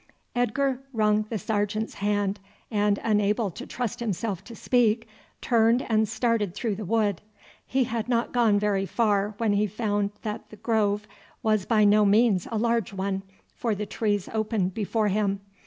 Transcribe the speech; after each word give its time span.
Edgar 0.35 0.79
wrung 0.93 1.27
the 1.29 1.37
sergeant's 1.37 1.93
hand, 1.93 2.39
and, 2.71 2.97
unable 3.03 3.51
to 3.51 3.67
trust 3.67 3.99
himself 3.99 4.43
to 4.45 4.55
speak, 4.55 5.07
turned 5.41 5.83
and 5.87 6.09
started 6.09 6.55
through 6.55 6.73
the 6.73 6.85
wood. 6.85 7.21
He 7.67 7.83
had 7.83 8.09
not 8.09 8.31
gone 8.33 8.57
very 8.57 8.87
far 8.87 9.35
when 9.37 9.53
he 9.53 9.67
found 9.67 10.09
that 10.23 10.49
the 10.49 10.55
grove 10.57 11.07
was 11.43 11.67
by 11.67 11.83
no 11.83 12.03
means 12.03 12.47
a 12.49 12.57
large 12.57 12.91
one, 12.91 13.21
for 13.53 13.75
the 13.75 13.85
trees 13.85 14.27
opened 14.33 14.73
before 14.73 15.09
him. 15.09 15.39